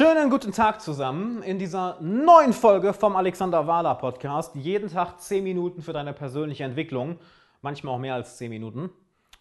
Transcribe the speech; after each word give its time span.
Schönen 0.00 0.30
guten 0.30 0.50
Tag 0.50 0.80
zusammen 0.80 1.42
in 1.42 1.58
dieser 1.58 1.98
neuen 2.00 2.54
Folge 2.54 2.94
vom 2.94 3.16
Alexander 3.16 3.66
Wahler 3.66 3.96
Podcast. 3.96 4.54
Jeden 4.54 4.88
Tag 4.88 5.20
10 5.20 5.44
Minuten 5.44 5.82
für 5.82 5.92
deine 5.92 6.14
persönliche 6.14 6.64
Entwicklung, 6.64 7.18
manchmal 7.60 7.94
auch 7.94 7.98
mehr 7.98 8.14
als 8.14 8.38
10 8.38 8.48
Minuten. 8.48 8.88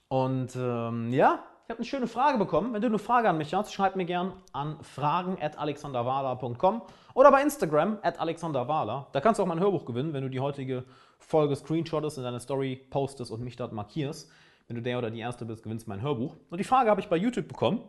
Und 0.10 0.58
ähm, 0.58 1.14
ja, 1.14 1.46
ich 1.64 1.70
habe 1.70 1.78
eine 1.78 1.86
schöne 1.86 2.08
Frage 2.08 2.38
bekommen. 2.38 2.74
Wenn 2.74 2.82
du 2.82 2.88
eine 2.88 3.00
Frage 3.00 3.30
an 3.30 3.38
mich 3.38 3.54
hast, 3.54 3.72
schreib 3.72 3.96
mir 3.96 4.04
gern 4.04 4.34
an 4.52 4.76
fragen.alexanderwahler.com 4.84 6.81
oder 7.13 7.31
bei 7.31 7.41
Instagram 7.41 7.97
at 8.01 8.19
alexanderwahler. 8.19 9.07
Da 9.13 9.21
kannst 9.21 9.39
du 9.39 9.44
auch 9.44 9.47
mein 9.47 9.62
Hörbuch 9.62 9.85
gewinnen, 9.85 10.12
wenn 10.12 10.23
du 10.23 10.29
die 10.29 10.41
heutige 10.41 10.83
Folge 11.19 11.55
screenshottest, 11.55 12.17
in 12.17 12.26
deine 12.26 12.41
Story 12.41 12.76
postest 12.89 13.31
und 13.31 13.39
mich 13.39 13.55
dort 13.55 13.71
markierst. 13.71 14.29
Wenn 14.67 14.76
du 14.76 14.81
der 14.81 14.97
oder 14.97 15.10
die 15.10 15.21
Erste 15.21 15.46
bist, 15.46 15.63
gewinnst 15.63 15.87
du 15.87 15.89
mein 15.91 16.02
Hörbuch. 16.02 16.35
Und 16.49 16.57
die 16.57 16.66
Frage 16.66 16.89
habe 16.89 16.99
ich 16.99 17.07
bei 17.07 17.16
YouTube 17.16 17.48
bekommen. 17.48 17.81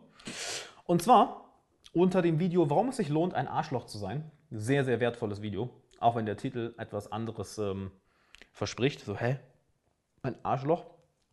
Und 0.85 1.01
zwar 1.01 1.40
unter 1.93 2.21
dem 2.21 2.39
Video, 2.39 2.69
warum 2.69 2.89
es 2.89 2.97
sich 2.97 3.09
lohnt, 3.09 3.33
ein 3.33 3.47
Arschloch 3.47 3.85
zu 3.85 3.97
sein. 3.97 4.29
Sehr, 4.49 4.85
sehr 4.85 4.99
wertvolles 4.99 5.41
Video. 5.41 5.69
Auch 5.99 6.15
wenn 6.15 6.25
der 6.25 6.37
Titel 6.37 6.73
etwas 6.77 7.11
anderes 7.11 7.57
ähm, 7.57 7.91
verspricht. 8.51 9.01
So, 9.01 9.17
hä? 9.17 9.39
Ein 10.23 10.35
Arschloch? 10.43 10.85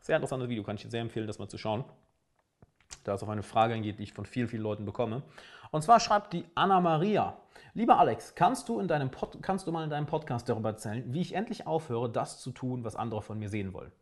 Sehr 0.02 0.16
interessantes 0.16 0.48
Video, 0.48 0.62
kann 0.62 0.76
ich 0.76 0.82
dir 0.82 0.90
sehr 0.90 1.00
empfehlen, 1.00 1.26
das 1.26 1.38
mal 1.38 1.48
zu 1.48 1.58
schauen. 1.58 1.84
Da 3.04 3.14
es 3.14 3.22
auf 3.22 3.28
eine 3.28 3.42
Frage 3.42 3.74
eingeht, 3.74 3.98
die 3.98 4.04
ich 4.04 4.12
von 4.12 4.26
vielen, 4.26 4.48
vielen 4.48 4.62
Leuten 4.62 4.84
bekomme. 4.84 5.22
Und 5.70 5.82
zwar 5.82 6.00
schreibt 6.00 6.32
die 6.32 6.44
Anna 6.54 6.80
Maria. 6.80 7.36
Lieber 7.74 7.98
Alex, 7.98 8.34
kannst 8.34 8.68
du, 8.68 8.80
in 8.80 8.88
deinem 8.88 9.10
Pod, 9.10 9.38
kannst 9.42 9.66
du 9.66 9.72
mal 9.72 9.84
in 9.84 9.90
deinem 9.90 10.06
Podcast 10.06 10.48
darüber 10.48 10.70
erzählen, 10.70 11.04
wie 11.12 11.20
ich 11.20 11.34
endlich 11.34 11.66
aufhöre, 11.66 12.10
das 12.10 12.40
zu 12.40 12.50
tun, 12.50 12.84
was 12.84 12.96
andere 12.96 13.22
von 13.22 13.38
mir 13.38 13.48
sehen 13.48 13.72
wollen? 13.72 13.92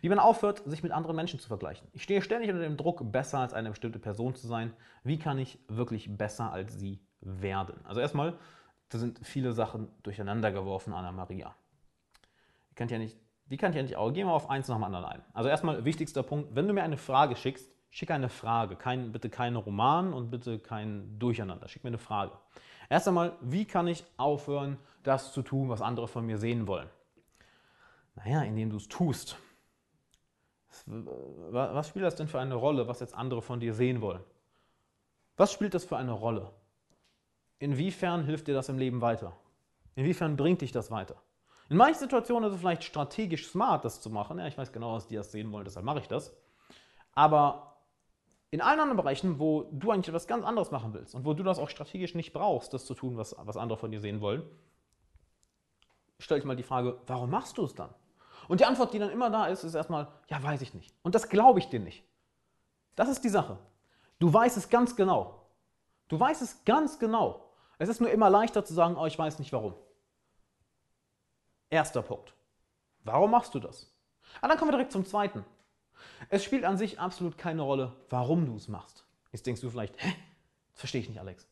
Wie 0.00 0.08
man 0.08 0.18
aufhört, 0.18 0.62
sich 0.64 0.82
mit 0.82 0.92
anderen 0.92 1.16
Menschen 1.16 1.40
zu 1.40 1.48
vergleichen. 1.48 1.88
Ich 1.92 2.02
stehe 2.02 2.22
ständig 2.22 2.50
unter 2.50 2.62
dem 2.62 2.76
Druck, 2.76 3.12
besser 3.12 3.40
als 3.40 3.52
eine 3.52 3.70
bestimmte 3.70 3.98
Person 3.98 4.34
zu 4.34 4.46
sein. 4.46 4.72
Wie 5.02 5.18
kann 5.18 5.38
ich 5.38 5.58
wirklich 5.68 6.16
besser 6.16 6.52
als 6.52 6.78
sie 6.78 7.00
werden? 7.20 7.74
Also 7.84 8.00
erstmal, 8.00 8.38
da 8.88 8.98
sind 8.98 9.20
viele 9.22 9.52
Sachen 9.52 9.88
durcheinander 10.02 10.52
geworfen, 10.52 10.92
Anna 10.94 11.12
Maria. 11.12 11.54
Die 12.70 12.74
kann 12.74 12.86
ich 12.86 12.92
ja 12.92 12.98
nicht, 12.98 13.18
die 13.46 13.56
kann 13.56 13.70
ich 13.70 13.76
ja 13.76 13.82
nicht 13.82 13.96
auch. 13.96 14.12
Gehen 14.12 14.28
wir 14.28 14.32
auf 14.32 14.48
eins 14.48 14.68
nach 14.68 14.76
dem 14.76 14.84
anderen 14.84 15.04
ein. 15.04 15.22
Also 15.34 15.48
erstmal, 15.48 15.84
wichtigster 15.84 16.22
Punkt, 16.22 16.54
wenn 16.54 16.68
du 16.68 16.74
mir 16.74 16.84
eine 16.84 16.96
Frage 16.96 17.36
schickst, 17.36 17.75
schick 17.96 18.10
eine 18.10 18.28
Frage. 18.28 18.76
Kein, 18.76 19.10
bitte 19.10 19.30
keine 19.30 19.56
Roman 19.56 20.12
und 20.12 20.30
bitte 20.30 20.58
kein 20.58 21.18
Durcheinander. 21.18 21.66
Schick 21.66 21.82
mir 21.82 21.88
eine 21.88 21.98
Frage. 21.98 22.32
Erst 22.90 23.08
einmal, 23.08 23.32
wie 23.40 23.64
kann 23.64 23.88
ich 23.88 24.04
aufhören, 24.18 24.76
das 25.02 25.32
zu 25.32 25.40
tun, 25.40 25.70
was 25.70 25.80
andere 25.80 26.06
von 26.06 26.26
mir 26.26 26.36
sehen 26.36 26.66
wollen? 26.66 26.90
Naja, 28.14 28.42
indem 28.42 28.68
du 28.68 28.76
es 28.76 28.86
tust. 28.88 29.38
Was 30.84 31.88
spielt 31.88 32.04
das 32.04 32.16
denn 32.16 32.28
für 32.28 32.38
eine 32.38 32.54
Rolle, 32.54 32.86
was 32.86 33.00
jetzt 33.00 33.14
andere 33.14 33.40
von 33.40 33.60
dir 33.60 33.72
sehen 33.72 34.02
wollen? 34.02 34.22
Was 35.38 35.50
spielt 35.50 35.72
das 35.72 35.86
für 35.86 35.96
eine 35.96 36.12
Rolle? 36.12 36.52
Inwiefern 37.60 38.24
hilft 38.24 38.46
dir 38.46 38.54
das 38.54 38.68
im 38.68 38.76
Leben 38.76 39.00
weiter? 39.00 39.32
Inwiefern 39.94 40.36
bringt 40.36 40.60
dich 40.60 40.70
das 40.70 40.90
weiter? 40.90 41.16
In 41.70 41.78
manchen 41.78 42.00
Situationen 42.00 42.50
ist 42.50 42.56
es 42.56 42.60
vielleicht 42.60 42.84
strategisch 42.84 43.48
smart, 43.48 43.86
das 43.86 44.02
zu 44.02 44.10
machen. 44.10 44.38
Ja, 44.38 44.46
ich 44.46 44.58
weiß 44.58 44.70
genau, 44.70 44.94
dass 44.94 45.08
die 45.08 45.16
das 45.16 45.32
sehen 45.32 45.50
wollen, 45.50 45.64
deshalb 45.64 45.86
mache 45.86 46.00
ich 46.00 46.08
das. 46.08 46.36
Aber 47.12 47.75
in 48.56 48.62
allen 48.62 48.80
anderen 48.80 48.96
Bereichen, 48.96 49.38
wo 49.38 49.68
du 49.70 49.90
eigentlich 49.90 50.08
etwas 50.08 50.26
ganz 50.26 50.42
anderes 50.42 50.70
machen 50.70 50.94
willst 50.94 51.14
und 51.14 51.26
wo 51.26 51.34
du 51.34 51.42
das 51.42 51.58
auch 51.58 51.68
strategisch 51.68 52.14
nicht 52.14 52.32
brauchst, 52.32 52.72
das 52.72 52.86
zu 52.86 52.94
tun, 52.94 53.18
was, 53.18 53.36
was 53.38 53.58
andere 53.58 53.76
von 53.76 53.90
dir 53.90 54.00
sehen 54.00 54.22
wollen, 54.22 54.48
stell 56.18 56.38
dich 56.38 56.46
mal 56.46 56.56
die 56.56 56.62
Frage, 56.62 56.98
warum 57.06 57.28
machst 57.28 57.58
du 57.58 57.64
es 57.66 57.74
dann? 57.74 57.90
Und 58.48 58.60
die 58.60 58.64
Antwort, 58.64 58.94
die 58.94 58.98
dann 58.98 59.10
immer 59.10 59.28
da 59.28 59.44
ist, 59.44 59.62
ist 59.62 59.74
erstmal, 59.74 60.08
ja, 60.28 60.42
weiß 60.42 60.62
ich 60.62 60.72
nicht. 60.72 60.94
Und 61.02 61.14
das 61.14 61.28
glaube 61.28 61.58
ich 61.58 61.68
dir 61.68 61.80
nicht. 61.80 62.02
Das 62.94 63.10
ist 63.10 63.24
die 63.24 63.28
Sache. 63.28 63.58
Du 64.18 64.32
weißt 64.32 64.56
es 64.56 64.70
ganz 64.70 64.96
genau. 64.96 65.42
Du 66.08 66.18
weißt 66.18 66.40
es 66.40 66.64
ganz 66.64 66.98
genau. 66.98 67.50
Es 67.76 67.90
ist 67.90 68.00
nur 68.00 68.08
immer 68.08 68.30
leichter 68.30 68.64
zu 68.64 68.72
sagen, 68.72 68.96
oh, 68.96 69.04
ich 69.04 69.18
weiß 69.18 69.38
nicht 69.38 69.52
warum. 69.52 69.74
Erster 71.68 72.00
Punkt. 72.00 72.32
Warum 73.04 73.32
machst 73.32 73.54
du 73.54 73.60
das? 73.60 73.94
Ah, 74.40 74.48
dann 74.48 74.56
kommen 74.56 74.70
wir 74.70 74.78
direkt 74.78 74.92
zum 74.92 75.04
zweiten. 75.04 75.44
Es 76.28 76.44
spielt 76.44 76.64
an 76.64 76.76
sich 76.76 76.98
absolut 76.98 77.38
keine 77.38 77.62
Rolle, 77.62 77.92
warum 78.10 78.46
du 78.46 78.56
es 78.56 78.68
machst. 78.68 79.04
Jetzt 79.32 79.46
denkst 79.46 79.60
du 79.60 79.70
vielleicht, 79.70 79.94
hä? 80.02 80.14
Das 80.72 80.80
verstehe 80.80 81.00
ich 81.00 81.08
nicht, 81.08 81.20
Alex. 81.20 81.46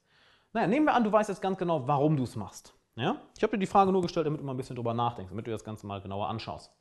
Naja, 0.53 0.67
nehmen 0.67 0.87
wir 0.87 0.95
an, 0.95 1.05
du 1.05 1.11
weißt 1.11 1.29
jetzt 1.29 1.43
ganz 1.43 1.59
genau, 1.59 1.87
warum 1.87 2.17
du 2.17 2.25
es 2.25 2.37
machst. 2.37 2.75
Ja? 2.97 3.21
Ich 3.37 3.43
habe 3.43 3.53
dir 3.53 3.61
die 3.61 3.67
Frage 3.67 3.91
nur 3.91 4.03
gestellt, 4.03 4.27
damit 4.27 4.41
du 4.41 4.45
mal 4.45 4.53
ein 4.53 4.57
bisschen 4.57 4.77
drüber 4.77 4.95
nachdenkst, 4.95 5.31
damit 5.31 5.47
du 5.47 5.51
das 5.51 5.65
Ganze 5.65 5.87
mal 5.87 6.01
genauer 6.01 6.29
anschaust. 6.29 6.73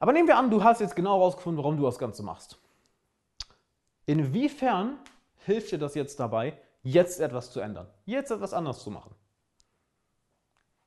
Aber 0.00 0.12
nehmen 0.12 0.28
wir 0.28 0.38
an, 0.38 0.50
du 0.50 0.62
hast 0.62 0.80
jetzt 0.80 0.96
genau 0.96 1.18
herausgefunden, 1.18 1.62
warum 1.62 1.76
du 1.76 1.84
das 1.84 1.98
Ganze 1.98 2.22
machst. 2.22 2.58
Inwiefern 4.06 4.98
hilft 5.44 5.72
dir 5.72 5.78
das 5.78 5.94
jetzt 5.94 6.18
dabei, 6.18 6.58
jetzt 6.82 7.20
etwas 7.20 7.50
zu 7.50 7.60
ändern, 7.60 7.88
jetzt 8.06 8.30
etwas 8.30 8.54
anders 8.54 8.82
zu 8.82 8.90
machen? 8.90 9.14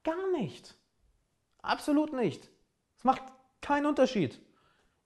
Gar 0.03 0.31
nicht. 0.31 0.75
Absolut 1.61 2.13
nicht. 2.13 2.49
Es 2.97 3.03
macht 3.03 3.21
keinen 3.61 3.85
Unterschied. 3.85 4.41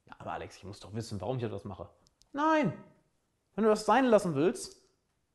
Ja, 0.05 0.15
aber 0.19 0.33
Alex, 0.33 0.57
ich 0.57 0.63
muss 0.63 0.79
doch 0.79 0.93
wissen, 0.93 1.19
warum 1.21 1.37
ich 1.37 1.43
etwas 1.43 1.65
mache. 1.65 1.89
Nein. 2.33 2.73
Wenn 3.55 3.63
du 3.63 3.69
das 3.69 3.85
sein 3.85 4.05
lassen 4.05 4.35
willst, 4.35 4.81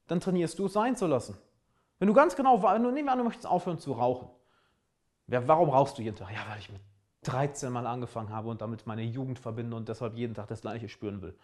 dann 0.06 0.20
trainierst 0.20 0.58
du 0.58 0.66
es 0.66 0.72
sein 0.72 0.96
zu 0.96 1.06
lassen. 1.06 1.36
Wenn 1.98 2.08
du 2.08 2.14
ganz 2.14 2.36
genau, 2.36 2.62
wenn 2.62 2.82
du, 2.82 2.90
nehmen 2.90 3.06
wir 3.08 3.12
an, 3.12 3.18
du 3.18 3.24
möchtest 3.24 3.46
aufhören 3.46 3.78
zu 3.78 3.92
rauchen. 3.92 4.28
Ja, 5.28 5.46
warum 5.46 5.68
rauchst 5.70 5.98
du 5.98 6.02
jeden 6.02 6.16
Tag? 6.16 6.32
Ja, 6.32 6.40
weil 6.48 6.58
ich 6.58 6.70
mit 6.70 6.80
13 7.22 7.72
Mal 7.72 7.86
angefangen 7.86 8.30
habe 8.30 8.48
und 8.48 8.60
damit 8.60 8.86
meine 8.86 9.02
Jugend 9.02 9.38
verbinde 9.38 9.76
und 9.76 9.88
deshalb 9.88 10.16
jeden 10.16 10.34
Tag 10.34 10.48
das 10.48 10.62
Gleiche 10.62 10.88
spüren 10.88 11.22
will. 11.22 11.36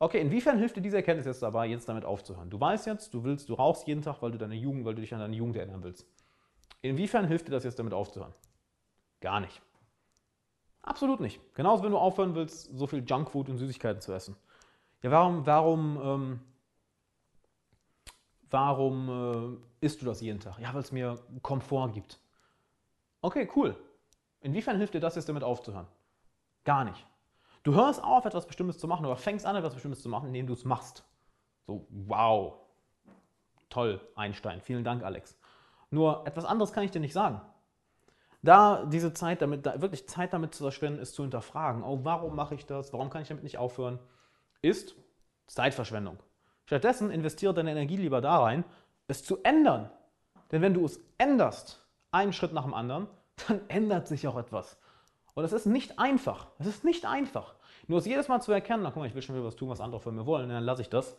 Okay, 0.00 0.20
inwiefern 0.20 0.58
hilft 0.58 0.76
dir 0.76 0.80
diese 0.80 0.96
Erkenntnis 0.96 1.26
jetzt 1.26 1.42
dabei, 1.42 1.66
jetzt 1.66 1.88
damit 1.88 2.04
aufzuhören? 2.04 2.50
Du 2.50 2.60
weißt 2.60 2.86
jetzt, 2.86 3.14
du 3.14 3.24
willst, 3.24 3.48
du 3.48 3.54
rauchst 3.54 3.86
jeden 3.86 4.02
Tag, 4.02 4.22
weil 4.22 4.30
du 4.30 4.38
deine 4.38 4.54
Jugend, 4.54 4.84
weil 4.84 4.94
du 4.94 5.00
dich 5.00 5.12
an 5.12 5.20
deine 5.20 5.34
Jugend 5.34 5.56
erinnern 5.56 5.82
willst. 5.82 6.06
Inwiefern 6.82 7.26
hilft 7.26 7.48
dir 7.48 7.52
das 7.52 7.64
jetzt 7.64 7.78
damit 7.78 7.92
aufzuhören? 7.92 8.32
Gar 9.20 9.40
nicht. 9.40 9.60
Absolut 10.82 11.20
nicht. 11.20 11.40
Genauso, 11.54 11.82
wenn 11.82 11.90
du 11.90 11.98
aufhören 11.98 12.34
willst, 12.34 12.70
so 12.76 12.86
viel 12.86 13.04
Junkfood 13.04 13.48
und 13.48 13.58
Süßigkeiten 13.58 14.00
zu 14.00 14.12
essen. 14.12 14.36
Ja, 15.02 15.10
warum, 15.10 15.46
warum, 15.46 16.00
ähm, 16.02 16.40
warum 18.50 19.60
äh, 19.80 19.84
isst 19.84 20.00
du 20.00 20.06
das 20.06 20.20
jeden 20.20 20.40
Tag? 20.40 20.58
Ja, 20.58 20.72
weil 20.72 20.80
es 20.80 20.92
mir 20.92 21.18
Komfort 21.42 21.92
gibt. 21.92 22.18
Okay, 23.20 23.48
cool. 23.56 23.76
Inwiefern 24.40 24.76
hilft 24.76 24.94
dir 24.94 25.00
das 25.00 25.16
jetzt 25.16 25.28
damit 25.28 25.42
aufzuhören? 25.42 25.86
Gar 26.64 26.84
nicht. 26.84 27.06
Du 27.62 27.74
hörst 27.74 28.02
auf, 28.02 28.24
etwas 28.24 28.46
Bestimmtes 28.46 28.78
zu 28.78 28.86
machen 28.88 29.04
oder 29.04 29.16
fängst 29.16 29.44
an, 29.44 29.56
etwas 29.56 29.74
Bestimmtes 29.74 30.02
zu 30.02 30.08
machen, 30.08 30.28
indem 30.28 30.46
du 30.46 30.52
es 30.52 30.64
machst. 30.64 31.04
So, 31.66 31.86
wow. 31.90 32.54
Toll, 33.68 34.00
Einstein. 34.14 34.60
Vielen 34.60 34.84
Dank, 34.84 35.02
Alex. 35.02 35.36
Nur 35.90 36.26
etwas 36.26 36.44
anderes 36.44 36.72
kann 36.72 36.84
ich 36.84 36.90
dir 36.90 37.00
nicht 37.00 37.12
sagen. 37.12 37.40
Da 38.42 38.84
diese 38.84 39.12
Zeit 39.12 39.42
damit, 39.42 39.66
da 39.66 39.80
wirklich 39.80 40.08
Zeit 40.08 40.32
damit 40.32 40.54
zu 40.54 40.62
verschwenden, 40.62 41.00
ist 41.00 41.14
zu 41.14 41.22
hinterfragen, 41.22 41.82
oh, 41.82 42.00
warum 42.04 42.36
mache 42.36 42.54
ich 42.54 42.66
das? 42.66 42.92
Warum 42.92 43.10
kann 43.10 43.22
ich 43.22 43.28
damit 43.28 43.42
nicht 43.42 43.58
aufhören? 43.58 43.98
Ist 44.62 44.94
Zeitverschwendung. 45.46 46.18
Stattdessen 46.66 47.10
investiere 47.10 47.54
deine 47.54 47.72
Energie 47.72 47.96
lieber 47.96 48.20
da 48.20 48.38
rein, 48.38 48.64
es 49.08 49.24
zu 49.24 49.42
ändern. 49.42 49.90
Denn 50.52 50.62
wenn 50.62 50.74
du 50.74 50.84
es 50.84 51.00
änderst, 51.18 51.84
einen 52.10 52.32
Schritt 52.32 52.52
nach 52.52 52.64
dem 52.64 52.74
anderen, 52.74 53.08
dann 53.48 53.60
ändert 53.68 54.06
sich 54.06 54.26
auch 54.28 54.36
etwas. 54.36 54.78
Und 55.34 55.44
es 55.44 55.52
ist 55.52 55.66
nicht 55.66 55.98
einfach. 55.98 56.48
Es 56.58 56.66
ist 56.66 56.84
nicht 56.84 57.06
einfach. 57.06 57.54
Nur 57.86 57.98
es 57.98 58.06
jedes 58.06 58.28
Mal 58.28 58.40
zu 58.40 58.52
erkennen, 58.52 58.82
na 58.82 58.90
guck 58.90 58.98
mal, 58.98 59.06
ich 59.06 59.14
will 59.14 59.22
schon 59.22 59.34
wieder 59.34 59.46
was 59.46 59.56
tun, 59.56 59.68
was 59.68 59.80
andere 59.80 60.00
von 60.00 60.14
mir 60.14 60.26
wollen, 60.26 60.48
dann 60.48 60.64
lasse 60.64 60.82
ich 60.82 60.90
das. 60.90 61.16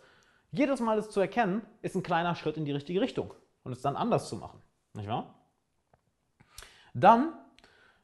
Jedes 0.51 0.79
Mal 0.79 0.97
es 0.97 1.09
zu 1.09 1.19
erkennen, 1.19 1.61
ist 1.81 1.95
ein 1.95 2.03
kleiner 2.03 2.35
Schritt 2.35 2.57
in 2.57 2.65
die 2.65 2.71
richtige 2.71 3.01
Richtung. 3.01 3.33
Und 3.63 3.71
es 3.71 3.81
dann 3.81 3.95
anders 3.95 4.29
zu 4.29 4.35
machen. 4.35 4.61
Nicht 4.93 5.07
wahr? 5.07 5.38
Dann 6.99 7.33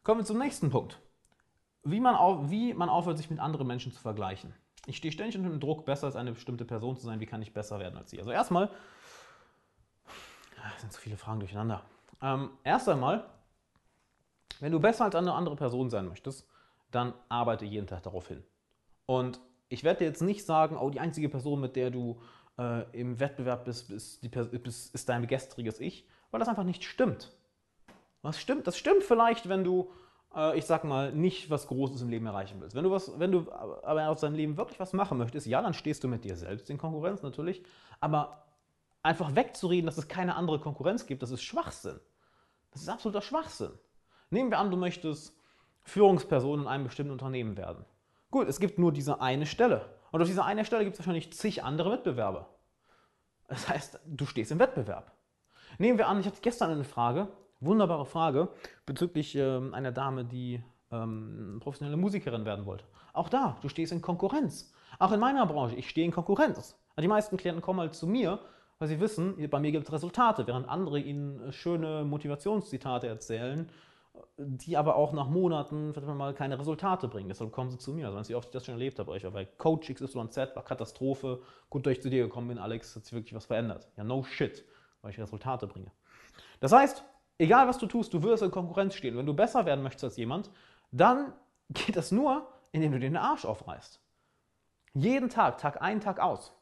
kommen 0.03 0.21
wir 0.21 0.25
zum 0.25 0.37
nächsten 0.37 0.69
Punkt. 0.69 0.99
Wie 1.83 1.99
man, 1.99 2.15
auf, 2.15 2.49
wie 2.49 2.73
man 2.73 2.89
aufhört, 2.89 3.17
sich 3.17 3.29
mit 3.29 3.39
anderen 3.39 3.67
Menschen 3.67 3.91
zu 3.91 4.01
vergleichen. 4.01 4.53
Ich 4.87 4.97
stehe 4.97 5.11
ständig 5.11 5.37
unter 5.37 5.49
dem 5.49 5.59
Druck, 5.59 5.85
besser 5.85 6.07
als 6.07 6.15
eine 6.15 6.31
bestimmte 6.31 6.65
Person 6.65 6.95
zu 6.97 7.05
sein. 7.05 7.19
Wie 7.19 7.25
kann 7.25 7.41
ich 7.41 7.53
besser 7.53 7.79
werden 7.79 7.97
als 7.97 8.11
sie? 8.11 8.19
Also 8.19 8.31
erstmal, 8.31 8.69
das 10.71 10.81
sind 10.81 10.93
zu 10.93 11.01
viele 11.01 11.17
Fragen 11.17 11.39
durcheinander. 11.39 11.81
Ähm, 12.21 12.51
erst 12.63 12.87
einmal, 12.89 13.25
wenn 14.59 14.71
du 14.71 14.79
besser 14.79 15.05
als 15.05 15.15
eine 15.15 15.33
andere 15.33 15.55
Person 15.55 15.89
sein 15.89 16.07
möchtest, 16.07 16.47
dann 16.91 17.13
arbeite 17.29 17.65
jeden 17.65 17.87
Tag 17.87 18.03
darauf 18.03 18.27
hin. 18.27 18.43
Und 19.05 19.39
ich 19.69 19.83
werde 19.83 19.99
dir 19.99 20.05
jetzt 20.05 20.21
nicht 20.21 20.45
sagen, 20.45 20.77
oh, 20.77 20.89
die 20.89 20.99
einzige 20.99 21.29
Person, 21.29 21.59
mit 21.59 21.75
der 21.75 21.89
du 21.89 22.21
äh, 22.57 22.83
im 22.99 23.19
Wettbewerb 23.19 23.65
bist, 23.65 23.91
ist, 23.91 24.23
die, 24.23 24.31
ist, 24.63 24.95
ist 24.95 25.09
dein 25.09 25.27
gestriges 25.27 25.79
Ich, 25.79 26.07
weil 26.31 26.39
das 26.39 26.47
einfach 26.47 26.63
nicht 26.63 26.83
stimmt. 26.83 27.35
Was 28.25 28.39
stimmt? 28.39 28.65
Das 28.65 28.75
stimmt 28.75 29.03
vielleicht, 29.03 29.49
wenn 29.49 29.63
du, 29.63 29.91
äh, 30.35 30.57
ich 30.57 30.65
sag 30.65 30.83
mal, 30.83 31.11
nicht 31.11 31.51
was 31.51 31.67
Großes 31.67 32.01
im 32.01 32.09
Leben 32.09 32.25
erreichen 32.25 32.59
willst. 32.59 32.75
Wenn 32.75 32.83
du, 32.83 32.89
was, 32.89 33.19
wenn 33.19 33.31
du 33.31 33.51
aber 33.51 34.09
aus 34.09 34.21
deinem 34.21 34.33
Leben 34.33 34.57
wirklich 34.57 34.79
was 34.79 34.93
machen 34.93 35.19
möchtest, 35.19 35.45
ja, 35.45 35.61
dann 35.61 35.75
stehst 35.75 36.03
du 36.03 36.07
mit 36.07 36.23
dir 36.23 36.35
selbst 36.35 36.69
in 36.71 36.79
Konkurrenz 36.79 37.21
natürlich. 37.21 37.61
Aber 37.99 38.47
einfach 39.03 39.35
wegzureden, 39.35 39.85
dass 39.85 39.99
es 39.99 40.07
keine 40.07 40.35
andere 40.35 40.59
Konkurrenz 40.59 41.05
gibt, 41.05 41.21
das 41.21 41.29
ist 41.29 41.43
Schwachsinn. 41.43 41.99
Das 42.71 42.81
ist 42.81 42.89
absoluter 42.89 43.21
Schwachsinn. 43.21 43.71
Nehmen 44.31 44.49
wir 44.49 44.57
an, 44.57 44.71
du 44.71 44.77
möchtest 44.77 45.37
Führungsperson 45.83 46.61
in 46.61 46.67
einem 46.67 46.85
bestimmten 46.85 47.11
Unternehmen 47.11 47.57
werden. 47.57 47.85
Gut, 48.31 48.47
es 48.47 48.59
gibt 48.59 48.79
nur 48.79 48.91
diese 48.91 49.21
eine 49.21 49.45
Stelle. 49.45 49.85
Und 50.11 50.19
auf 50.19 50.27
dieser 50.27 50.45
einen 50.45 50.65
Stelle 50.65 50.83
gibt 50.83 50.95
es 50.95 50.99
wahrscheinlich 50.99 51.31
zig 51.31 51.63
andere 51.63 51.91
Mitbewerber. 51.91 52.49
Das 53.47 53.69
heißt, 53.69 53.99
du 54.07 54.25
stehst 54.25 54.51
im 54.51 54.57
Wettbewerb. 54.57 55.11
Nehmen 55.77 55.99
wir 55.99 56.07
an, 56.07 56.19
ich 56.19 56.25
hatte 56.25 56.41
gestern 56.41 56.71
eine 56.71 56.83
Frage, 56.83 57.27
wunderbare 57.59 58.05
Frage, 58.05 58.49
bezüglich 58.85 59.35
ähm, 59.35 59.73
einer 59.73 59.91
Dame, 59.91 60.25
die 60.25 60.61
ähm, 60.91 61.57
professionelle 61.61 61.97
Musikerin 61.97 62.45
werden 62.45 62.65
wollte. 62.65 62.85
Auch 63.13 63.29
da, 63.29 63.57
du 63.61 63.69
stehst 63.69 63.91
in 63.91 64.01
Konkurrenz. 64.01 64.73
Auch 64.99 65.11
in 65.11 65.19
meiner 65.19 65.45
Branche, 65.45 65.75
ich 65.75 65.89
stehe 65.89 66.05
in 66.05 66.11
Konkurrenz. 66.11 66.77
Die 66.99 67.07
meisten 67.07 67.37
Klienten 67.37 67.61
kommen 67.61 67.79
halt 67.79 67.93
zu 67.93 68.07
mir, 68.07 68.39
weil 68.79 68.87
sie 68.87 68.99
wissen, 68.99 69.49
bei 69.49 69.59
mir 69.59 69.71
gibt 69.71 69.87
es 69.87 69.93
Resultate, 69.93 70.47
während 70.47 70.67
andere 70.69 70.99
ihnen 70.99 71.39
äh, 71.41 71.51
schöne 71.51 72.03
Motivationszitate 72.05 73.07
erzählen, 73.07 73.69
die 74.37 74.77
aber 74.77 74.95
auch 74.95 75.13
nach 75.13 75.27
Monaten 75.27 75.93
mal 76.17 76.33
keine 76.33 76.59
Resultate 76.59 77.07
bringen. 77.07 77.29
Deshalb 77.29 77.51
kommen 77.51 77.69
sie 77.69 77.77
zu 77.77 77.93
mir. 77.93 78.07
Also, 78.07 78.21
Sie 78.23 78.35
oft 78.35 78.53
das 78.53 78.65
schon 78.65 78.75
erlebt 78.75 78.99
habe, 78.99 79.15
ich 79.17 79.23
war 79.23 79.31
bei 79.31 79.45
Coach 79.45 79.93
XYZ, 79.93 80.55
war 80.55 80.63
Katastrophe, 80.63 81.41
gut, 81.69 81.85
dass 81.85 81.93
ich 81.93 82.01
zu 82.01 82.09
dir 82.09 82.23
gekommen 82.23 82.49
bin, 82.49 82.57
Alex, 82.57 82.95
hat 82.95 83.05
sich 83.05 83.13
wirklich 83.13 83.33
was 83.33 83.45
verändert. 83.45 83.89
Ja, 83.97 84.03
no 84.03 84.23
shit, 84.23 84.65
weil 85.01 85.11
ich 85.11 85.19
Resultate 85.19 85.67
bringe. 85.67 85.91
Das 86.59 86.71
heißt, 86.71 87.03
egal 87.37 87.67
was 87.67 87.77
du 87.77 87.85
tust, 87.85 88.13
du 88.13 88.23
wirst 88.23 88.43
in 88.43 88.51
Konkurrenz 88.51 88.95
stehen. 88.95 89.17
Wenn 89.17 89.25
du 89.25 89.33
besser 89.33 89.65
werden 89.65 89.83
möchtest 89.83 90.03
als 90.05 90.17
jemand, 90.17 90.49
dann 90.91 91.33
geht 91.69 91.95
das 91.95 92.11
nur, 92.11 92.47
indem 92.71 92.91
du 92.91 92.99
dir 92.99 93.09
den 93.09 93.17
Arsch 93.17 93.45
aufreißt. 93.45 93.99
Jeden 94.93 95.29
Tag, 95.29 95.57
Tag 95.57 95.81
ein, 95.81 95.99
Tag 95.99 96.19
aus. 96.19 96.53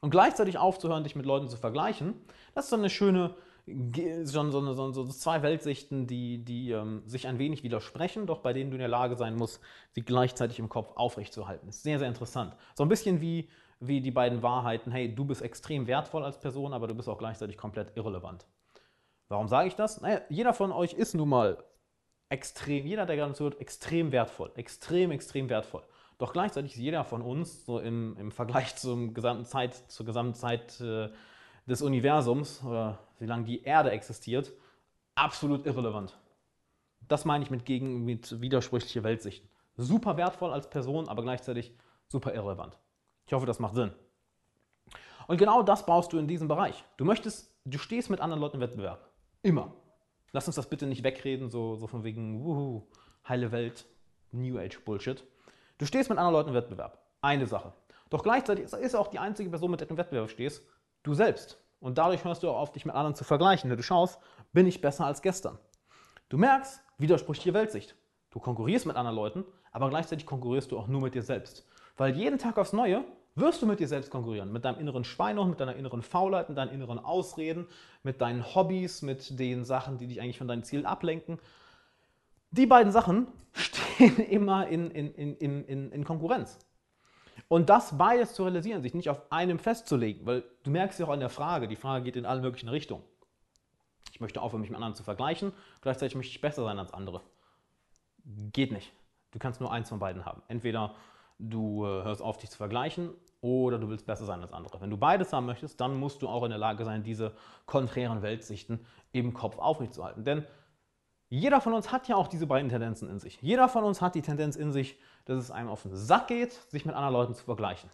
Und 0.00 0.10
gleichzeitig 0.10 0.58
aufzuhören, 0.58 1.04
dich 1.04 1.14
mit 1.14 1.26
Leuten 1.26 1.48
zu 1.48 1.56
vergleichen, 1.56 2.14
das 2.54 2.64
ist 2.64 2.70
so 2.70 2.76
eine 2.76 2.88
schöne, 2.90 3.34
so, 3.66 4.50
so, 4.50 4.92
so 4.92 5.06
zwei 5.08 5.42
Weltsichten, 5.42 6.06
die, 6.06 6.44
die 6.44 6.70
ähm, 6.70 7.02
sich 7.06 7.28
ein 7.28 7.38
wenig 7.38 7.62
widersprechen, 7.62 8.26
doch 8.26 8.38
bei 8.38 8.52
denen 8.52 8.70
du 8.70 8.76
in 8.76 8.80
der 8.80 8.88
Lage 8.88 9.16
sein 9.16 9.36
musst, 9.36 9.60
sie 9.92 10.00
gleichzeitig 10.00 10.58
im 10.58 10.68
Kopf 10.68 10.92
aufrechtzuerhalten. 10.96 11.68
Ist 11.68 11.82
sehr, 11.82 11.98
sehr 11.98 12.08
interessant. 12.08 12.56
So 12.74 12.82
ein 12.82 12.88
bisschen 12.88 13.20
wie, 13.20 13.48
wie 13.78 14.00
die 14.00 14.10
beiden 14.10 14.42
Wahrheiten, 14.42 14.90
hey, 14.90 15.14
du 15.14 15.24
bist 15.24 15.42
extrem 15.42 15.86
wertvoll 15.86 16.24
als 16.24 16.40
Person, 16.40 16.72
aber 16.72 16.88
du 16.88 16.94
bist 16.94 17.08
auch 17.08 17.18
gleichzeitig 17.18 17.58
komplett 17.58 17.96
irrelevant. 17.96 18.46
Warum 19.30 19.46
sage 19.46 19.68
ich 19.68 19.76
das? 19.76 20.00
Naja, 20.00 20.20
jeder 20.28 20.52
von 20.52 20.72
euch 20.72 20.92
ist 20.92 21.14
nun 21.14 21.28
mal 21.28 21.62
extrem, 22.30 22.84
jeder, 22.84 23.06
der 23.06 23.14
gerade 23.14 23.32
zuhört, 23.32 23.60
extrem 23.60 24.10
wertvoll. 24.10 24.50
Extrem, 24.56 25.12
extrem 25.12 25.48
wertvoll. 25.48 25.84
Doch 26.18 26.32
gleichzeitig 26.32 26.72
ist 26.72 26.78
jeder 26.78 27.04
von 27.04 27.22
uns, 27.22 27.64
so 27.64 27.78
im, 27.78 28.16
im 28.18 28.32
Vergleich 28.32 28.74
zum 28.76 29.14
gesamten 29.14 29.44
Zeit, 29.44 29.74
zur 29.88 30.04
gesamten 30.04 30.34
Zeit 30.34 30.80
äh, 30.80 31.10
des 31.64 31.80
Universums 31.80 32.64
oder 32.64 32.98
wie 33.20 33.26
lange 33.26 33.44
die 33.44 33.62
Erde 33.62 33.92
existiert, 33.92 34.52
absolut 35.14 35.64
irrelevant. 35.64 36.18
Das 37.06 37.24
meine 37.24 37.44
ich 37.44 37.50
mit, 37.50 37.64
gegen, 37.64 38.04
mit 38.04 38.40
widersprüchliche 38.40 39.04
Weltsichten. 39.04 39.48
Super 39.76 40.16
wertvoll 40.16 40.52
als 40.52 40.68
Person, 40.68 41.08
aber 41.08 41.22
gleichzeitig 41.22 41.72
super 42.08 42.34
irrelevant. 42.34 42.80
Ich 43.26 43.32
hoffe, 43.32 43.46
das 43.46 43.60
macht 43.60 43.76
Sinn. 43.76 43.92
Und 45.28 45.36
genau 45.36 45.62
das 45.62 45.86
baust 45.86 46.12
du 46.12 46.18
in 46.18 46.26
diesem 46.26 46.48
Bereich. 46.48 46.84
Du 46.96 47.04
möchtest, 47.04 47.56
du 47.64 47.78
stehst 47.78 48.10
mit 48.10 48.20
anderen 48.20 48.40
Leuten 48.40 48.56
im 48.56 48.62
Wettbewerb. 48.62 49.10
Immer. 49.42 49.72
Lass 50.32 50.46
uns 50.46 50.56
das 50.56 50.68
bitte 50.68 50.86
nicht 50.86 51.02
wegreden, 51.02 51.48
so, 51.48 51.74
so 51.76 51.86
von 51.86 52.04
wegen, 52.04 52.44
wuhu, 52.44 52.86
heile 53.26 53.50
Welt, 53.52 53.86
New 54.32 54.58
Age 54.58 54.78
Bullshit. 54.84 55.24
Du 55.78 55.86
stehst 55.86 56.10
mit 56.10 56.18
anderen 56.18 56.34
Leuten 56.34 56.48
im 56.50 56.54
Wettbewerb. 56.54 56.98
Eine 57.22 57.46
Sache. 57.46 57.72
Doch 58.10 58.22
gleichzeitig 58.22 58.64
ist 58.64 58.94
auch 58.94 59.08
die 59.08 59.18
einzige 59.18 59.48
Person, 59.48 59.70
mit 59.70 59.80
der 59.80 59.86
du 59.86 59.94
im 59.94 59.98
Wettbewerb 59.98 60.28
stehst, 60.28 60.62
du 61.02 61.14
selbst. 61.14 61.58
Und 61.80 61.96
dadurch 61.96 62.24
hörst 62.24 62.42
du 62.42 62.50
auch 62.50 62.58
auf, 62.58 62.72
dich 62.72 62.84
mit 62.84 62.94
anderen 62.94 63.14
zu 63.14 63.24
vergleichen. 63.24 63.70
Wenn 63.70 63.78
du 63.78 63.82
schaust, 63.82 64.20
bin 64.52 64.66
ich 64.66 64.82
besser 64.82 65.06
als 65.06 65.22
gestern. 65.22 65.58
Du 66.28 66.36
merkst, 66.36 66.82
widersprüchliche 66.98 67.54
Weltsicht. 67.54 67.96
Du 68.30 68.40
konkurrierst 68.40 68.84
mit 68.84 68.96
anderen 68.96 69.16
Leuten, 69.16 69.44
aber 69.72 69.88
gleichzeitig 69.88 70.26
konkurrierst 70.26 70.70
du 70.70 70.78
auch 70.78 70.86
nur 70.86 71.00
mit 71.00 71.14
dir 71.14 71.22
selbst. 71.22 71.66
Weil 71.96 72.14
jeden 72.14 72.38
Tag 72.38 72.58
aufs 72.58 72.74
Neue 72.74 73.04
wirst 73.40 73.62
du 73.62 73.66
mit 73.66 73.80
dir 73.80 73.88
selbst 73.88 74.10
konkurrieren. 74.10 74.52
Mit 74.52 74.64
deinem 74.64 74.78
inneren 74.78 75.04
Schweinehund, 75.04 75.50
mit 75.50 75.60
deiner 75.60 75.74
inneren 75.74 76.02
Faulheit, 76.02 76.48
mit 76.48 76.58
deinen 76.58 76.70
inneren 76.70 76.98
Ausreden, 76.98 77.66
mit 78.02 78.20
deinen 78.20 78.54
Hobbys, 78.54 79.02
mit 79.02 79.38
den 79.38 79.64
Sachen, 79.64 79.98
die 79.98 80.06
dich 80.06 80.20
eigentlich 80.20 80.38
von 80.38 80.48
deinen 80.48 80.62
Zielen 80.62 80.86
ablenken. 80.86 81.38
Die 82.50 82.66
beiden 82.66 82.92
Sachen 82.92 83.28
stehen 83.52 84.18
immer 84.18 84.68
in, 84.68 84.90
in, 84.90 85.14
in, 85.14 85.64
in, 85.64 85.92
in 85.92 86.04
Konkurrenz. 86.04 86.58
Und 87.48 87.68
das 87.68 87.96
beides 87.96 88.34
zu 88.34 88.44
realisieren, 88.44 88.82
sich 88.82 88.94
nicht 88.94 89.08
auf 89.08 89.32
einem 89.32 89.58
festzulegen, 89.58 90.24
weil 90.26 90.44
du 90.62 90.70
merkst 90.70 91.00
ja 91.00 91.06
auch 91.06 91.10
an 91.10 91.20
der 91.20 91.30
Frage, 91.30 91.66
die 91.66 91.76
Frage 91.76 92.04
geht 92.04 92.16
in 92.16 92.26
alle 92.26 92.40
möglichen 92.40 92.68
Richtungen. 92.68 93.02
Ich 94.12 94.20
möchte 94.20 94.40
aufhören, 94.40 94.60
mich 94.60 94.70
mit 94.70 94.76
anderen 94.76 94.94
zu 94.94 95.02
vergleichen, 95.02 95.52
gleichzeitig 95.80 96.14
möchte 96.14 96.32
ich 96.32 96.40
besser 96.40 96.64
sein 96.64 96.78
als 96.78 96.92
andere. 96.92 97.22
Geht 98.52 98.70
nicht. 98.72 98.92
Du 99.30 99.38
kannst 99.38 99.60
nur 99.60 99.72
eins 99.72 99.88
von 99.88 99.98
beiden 99.98 100.26
haben. 100.26 100.42
Entweder 100.48 100.94
du 101.40 101.84
äh, 101.84 102.04
hörst 102.04 102.22
auf, 102.22 102.38
dich 102.38 102.50
zu 102.50 102.56
vergleichen 102.56 103.10
oder 103.40 103.78
du 103.78 103.88
willst 103.88 104.06
besser 104.06 104.26
sein 104.26 104.40
als 104.42 104.52
andere. 104.52 104.80
Wenn 104.80 104.90
du 104.90 104.96
beides 104.96 105.32
haben 105.32 105.46
möchtest, 105.46 105.80
dann 105.80 105.98
musst 105.98 106.22
du 106.22 106.28
auch 106.28 106.44
in 106.44 106.50
der 106.50 106.58
Lage 106.58 106.84
sein, 106.84 107.02
diese 107.02 107.32
konträren 107.66 108.22
Weltsichten 108.22 108.84
im 109.12 109.32
Kopf 109.32 109.58
aufrechtzuerhalten. 109.58 110.24
Denn 110.24 110.44
jeder 111.28 111.60
von 111.60 111.72
uns 111.72 111.92
hat 111.92 112.08
ja 112.08 112.16
auch 112.16 112.28
diese 112.28 112.46
beiden 112.46 112.68
Tendenzen 112.68 113.08
in 113.08 113.18
sich. 113.18 113.40
Jeder 113.40 113.68
von 113.68 113.84
uns 113.84 114.02
hat 114.02 114.14
die 114.14 114.22
Tendenz 114.22 114.56
in 114.56 114.72
sich, 114.72 114.98
dass 115.24 115.38
es 115.38 115.50
einem 115.50 115.68
auf 115.68 115.82
den 115.82 115.94
Sack 115.94 116.28
geht, 116.28 116.52
sich 116.70 116.84
mit 116.84 116.94
anderen 116.94 117.14
Leuten 117.14 117.34
zu 117.34 117.44
vergleichen. 117.44 117.88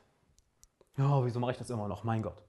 Ja, 0.97 1.25
wieso 1.25 1.39
mache 1.39 1.53
ich 1.53 1.59
das 1.59 1.71
immer 1.71 1.87
noch? 1.87 2.03
Mein 2.03 2.23
Gott. 2.23 2.43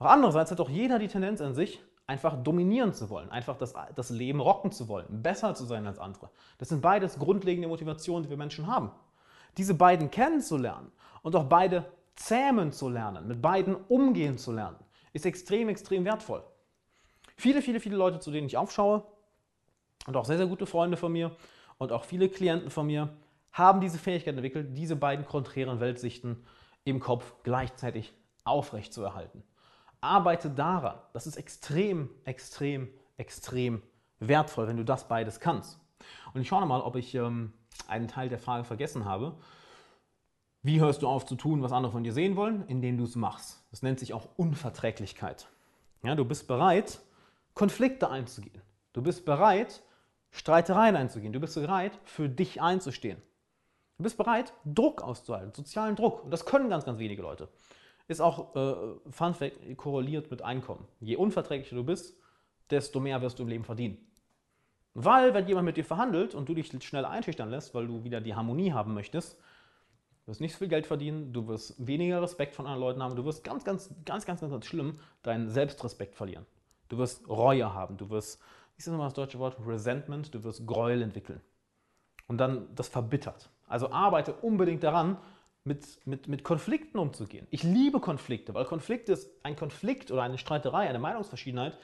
Auch 0.00 0.06
andererseits 0.06 0.50
hat 0.50 0.60
auch 0.60 0.68
jeder 0.68 0.98
die 0.98 1.08
Tendenz 1.08 1.40
in 1.40 1.54
sich, 1.54 1.80
einfach 2.08 2.42
dominieren 2.42 2.92
zu 2.94 3.10
wollen, 3.10 3.30
einfach 3.30 3.56
das, 3.56 3.74
das 3.94 4.10
Leben 4.10 4.40
rocken 4.40 4.72
zu 4.72 4.88
wollen, 4.88 5.22
besser 5.22 5.54
zu 5.54 5.64
sein 5.64 5.86
als 5.86 5.98
andere. 5.98 6.30
Das 6.56 6.70
sind 6.70 6.80
beides 6.80 7.18
grundlegende 7.18 7.68
Motivationen, 7.68 8.24
die 8.24 8.30
wir 8.30 8.36
Menschen 8.36 8.66
haben. 8.66 8.90
Diese 9.56 9.74
beiden 9.74 10.10
kennenzulernen 10.10 10.92
und 11.22 11.34
auch 11.34 11.44
beide 11.44 11.90
zähmen 12.16 12.72
zu 12.72 12.88
lernen, 12.88 13.28
mit 13.28 13.40
beiden 13.40 13.74
umgehen 13.74 14.38
zu 14.38 14.52
lernen, 14.52 14.76
ist 15.12 15.26
extrem, 15.26 15.68
extrem 15.68 16.04
wertvoll. 16.04 16.42
Viele, 17.36 17.62
viele, 17.62 17.80
viele 17.80 17.96
Leute, 17.96 18.18
zu 18.18 18.30
denen 18.30 18.46
ich 18.46 18.56
aufschaue 18.56 19.04
und 20.06 20.16
auch 20.16 20.24
sehr, 20.24 20.36
sehr 20.36 20.46
gute 20.46 20.66
Freunde 20.66 20.96
von 20.96 21.12
mir 21.12 21.36
und 21.78 21.92
auch 21.92 22.04
viele 22.04 22.28
Klienten 22.28 22.70
von 22.70 22.86
mir 22.86 23.10
haben 23.52 23.80
diese 23.80 23.98
Fähigkeit 23.98 24.34
entwickelt, 24.34 24.76
diese 24.76 24.96
beiden 24.96 25.24
konträren 25.24 25.80
Weltsichten 25.80 26.44
im 26.84 27.00
Kopf 27.00 27.34
gleichzeitig 27.42 28.12
aufrecht 28.44 28.92
zu 28.92 29.02
erhalten. 29.02 29.42
Arbeite 30.00 30.50
daran. 30.50 30.98
Das 31.12 31.26
ist 31.26 31.36
extrem, 31.36 32.10
extrem, 32.24 32.88
extrem 33.16 33.82
wertvoll, 34.20 34.68
wenn 34.68 34.76
du 34.76 34.84
das 34.84 35.08
beides 35.08 35.40
kannst. 35.40 35.80
Und 36.34 36.40
ich 36.40 36.48
schaue 36.48 36.64
mal, 36.66 36.80
ob 36.80 36.96
ich 36.96 37.14
ähm, 37.14 37.52
einen 37.86 38.08
Teil 38.08 38.28
der 38.28 38.38
Frage 38.38 38.64
vergessen 38.64 39.04
habe. 39.04 39.36
Wie 40.62 40.80
hörst 40.80 41.02
du 41.02 41.08
auf 41.08 41.24
zu 41.24 41.36
tun, 41.36 41.62
was 41.62 41.72
andere 41.72 41.92
von 41.92 42.04
dir 42.04 42.12
sehen 42.12 42.36
wollen? 42.36 42.66
Indem 42.66 42.98
du 42.98 43.04
es 43.04 43.16
machst. 43.16 43.64
Das 43.70 43.82
nennt 43.82 43.98
sich 43.98 44.12
auch 44.12 44.28
Unverträglichkeit. 44.36 45.48
Ja, 46.02 46.14
du 46.14 46.24
bist 46.24 46.48
bereit, 46.48 47.00
Konflikte 47.54 48.10
einzugehen. 48.10 48.60
Du 48.92 49.02
bist 49.02 49.24
bereit, 49.24 49.82
Streitereien 50.30 50.96
einzugehen. 50.96 51.32
Du 51.32 51.40
bist 51.40 51.54
bereit, 51.54 51.98
für 52.04 52.28
dich 52.28 52.60
einzustehen. 52.60 53.20
Du 53.96 54.04
bist 54.04 54.16
bereit, 54.16 54.52
Druck 54.64 55.02
auszuhalten, 55.02 55.52
sozialen 55.52 55.96
Druck. 55.96 56.24
Und 56.24 56.30
das 56.30 56.44
können 56.44 56.70
ganz, 56.70 56.84
ganz 56.84 56.98
wenige 56.98 57.22
Leute. 57.22 57.48
Ist 58.06 58.20
auch, 58.20 58.54
äh, 58.54 59.10
Fun 59.10 59.34
Fact, 59.34 59.76
korreliert 59.76 60.30
mit 60.30 60.42
Einkommen. 60.42 60.86
Je 61.00 61.16
unverträglicher 61.16 61.76
du 61.76 61.84
bist, 61.84 62.16
desto 62.70 63.00
mehr 63.00 63.20
wirst 63.22 63.38
du 63.38 63.42
im 63.42 63.48
Leben 63.48 63.64
verdienen. 63.64 63.98
Weil, 65.00 65.32
wenn 65.32 65.46
jemand 65.46 65.64
mit 65.64 65.76
dir 65.76 65.84
verhandelt 65.84 66.34
und 66.34 66.48
du 66.48 66.54
dich 66.54 66.72
schnell 66.82 67.04
einschüchtern 67.04 67.50
lässt, 67.50 67.72
weil 67.72 67.86
du 67.86 68.02
wieder 68.02 68.20
die 68.20 68.34
Harmonie 68.34 68.72
haben 68.72 68.94
möchtest, 68.94 69.38
du 70.24 70.30
wirst 70.32 70.40
nicht 70.40 70.54
so 70.54 70.58
viel 70.58 70.66
Geld 70.66 70.88
verdienen, 70.88 71.32
du 71.32 71.46
wirst 71.46 71.86
weniger 71.86 72.20
Respekt 72.20 72.56
von 72.56 72.66
anderen 72.66 72.80
Leuten 72.80 73.02
haben, 73.04 73.14
du 73.14 73.24
wirst 73.24 73.44
ganz, 73.44 73.62
ganz, 73.62 73.90
ganz, 74.04 74.26
ganz, 74.26 74.40
ganz, 74.40 74.50
ganz 74.50 74.66
schlimm 74.66 74.98
deinen 75.22 75.50
Selbstrespekt 75.50 76.16
verlieren. 76.16 76.46
Du 76.88 76.98
wirst 76.98 77.28
Reue 77.28 77.72
haben, 77.72 77.96
du 77.96 78.10
wirst, 78.10 78.40
wie 78.74 78.78
ist 78.78 78.88
das 78.88 78.92
nochmal 78.92 79.06
das 79.06 79.14
deutsche 79.14 79.38
Wort? 79.38 79.56
Resentment, 79.64 80.34
du 80.34 80.42
wirst 80.42 80.66
Gräuel 80.66 81.00
entwickeln. 81.02 81.40
Und 82.26 82.38
dann 82.38 82.66
das 82.74 82.88
verbittert. 82.88 83.50
Also 83.68 83.92
arbeite 83.92 84.32
unbedingt 84.32 84.82
daran, 84.82 85.16
mit, 85.62 86.04
mit, 86.06 86.26
mit 86.26 86.42
Konflikten 86.42 86.98
umzugehen. 86.98 87.46
Ich 87.50 87.62
liebe 87.62 88.00
Konflikte, 88.00 88.52
weil 88.52 88.64
Konflikt 88.64 89.08
ist, 89.10 89.30
ein 89.44 89.54
Konflikt 89.54 90.10
oder 90.10 90.22
eine 90.22 90.38
Streiterei, 90.38 90.88
eine 90.88 90.98
Meinungsverschiedenheit, 90.98 91.78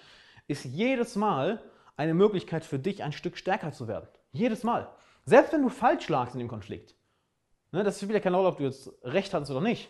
ist 0.49 0.65
jedes 0.65 1.15
Mal 1.15 1.63
eine 1.97 2.15
Möglichkeit 2.15 2.65
für 2.65 2.79
dich, 2.79 3.03
ein 3.03 3.13
Stück 3.13 3.37
stärker 3.37 3.73
zu 3.73 3.89
werden. 3.89 4.09
Jedes 4.33 4.65
Mal. 4.65 4.89
Selbst 5.25 5.53
wenn 5.53 5.63
du 5.63 5.69
falsch 5.69 6.09
lagst 6.09 6.35
in 6.35 6.41
dem 6.41 6.49
Konflikt. 6.49 6.95
Ne, 7.73 7.83
das 7.83 7.99
spielt 7.99 8.13
ja 8.13 8.21
keine 8.21 8.37
Rolle, 8.37 8.49
ob 8.49 8.59
du 8.59 8.65
jetzt 8.65 8.91
recht 9.03 9.33
hattest 9.33 9.51
oder 9.51 9.61
nicht. 9.61 9.89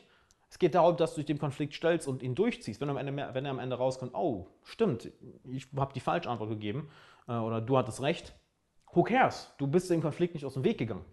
Es 0.49 0.59
geht 0.59 0.75
darum, 0.75 0.97
dass 0.97 1.15
du 1.15 1.17
dich 1.17 1.27
dem 1.27 1.39
Konflikt 1.39 1.75
stellst 1.75 2.07
und 2.07 2.23
ihn 2.23 2.35
durchziehst. 2.35 2.81
Wenn, 2.81 2.89
am 2.89 2.97
Ende, 2.97 3.35
wenn 3.35 3.45
er 3.45 3.51
am 3.51 3.59
Ende 3.59 3.77
rauskommt, 3.77 4.15
oh, 4.15 4.47
stimmt, 4.63 5.11
ich 5.45 5.67
habe 5.77 5.93
die 5.93 6.01
falsche 6.01 6.31
Antwort 6.31 6.51
gegeben 6.51 6.91
äh, 7.27 7.33
oder 7.33 7.61
du 7.61 7.77
hattest 7.77 8.01
recht, 8.03 8.33
who 8.93 9.03
cares? 9.03 9.53
Du 9.59 9.67
bist 9.67 9.91
dem 9.91 10.01
Konflikt 10.01 10.35
nicht 10.35 10.45
aus 10.45 10.55
dem 10.55 10.65
Weg 10.65 10.79
gegangen. 10.79 11.05